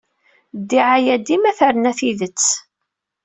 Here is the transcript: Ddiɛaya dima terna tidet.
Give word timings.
Ddiɛaya 0.59 1.15
dima 1.25 1.51
terna 1.57 1.91
tidet. 1.97 2.43